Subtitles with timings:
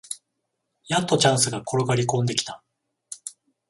[0.87, 2.63] やっとチャンスが転がりこんできた